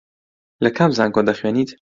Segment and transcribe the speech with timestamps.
[0.63, 1.69] لە کام زانکۆ دەخوێنیت؟